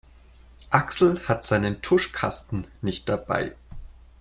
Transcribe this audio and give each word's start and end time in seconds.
Axel 0.71 1.21
hat 1.27 1.43
seinen 1.45 1.83
Tuschkasten 1.83 2.65
nicht 2.81 3.07
dabei. 3.07 3.53